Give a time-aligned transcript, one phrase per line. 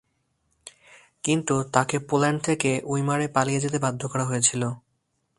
[1.23, 4.61] কিন্তু, তাকে পোল্যান্ড থেকে উইমারে পালিয়ে যেতে বাধ্য করা হয়েছিল।